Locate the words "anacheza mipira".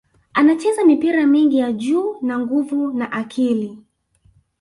0.33-1.27